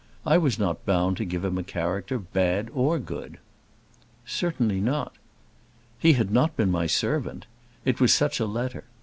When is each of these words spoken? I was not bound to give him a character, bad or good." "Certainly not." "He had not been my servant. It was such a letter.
I 0.25 0.39
was 0.39 0.57
not 0.57 0.83
bound 0.83 1.17
to 1.17 1.25
give 1.25 1.45
him 1.45 1.59
a 1.59 1.63
character, 1.63 2.17
bad 2.17 2.71
or 2.73 2.97
good." 2.97 3.37
"Certainly 4.25 4.81
not." 4.81 5.13
"He 5.99 6.13
had 6.13 6.31
not 6.31 6.57
been 6.57 6.71
my 6.71 6.87
servant. 6.87 7.45
It 7.85 8.01
was 8.01 8.11
such 8.11 8.39
a 8.39 8.47
letter. 8.47 8.85